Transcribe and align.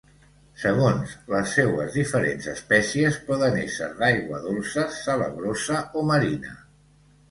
Segons 0.61 1.11
les 1.33 1.53
seues 1.57 1.99
diferents 1.99 2.49
espècies, 2.55 3.21
poden 3.31 3.61
ésser 3.67 3.93
d'aigua 4.03 4.43
dolça, 4.51 4.91
salabrosa 5.01 5.89
o 6.03 6.09
marina. 6.13 6.63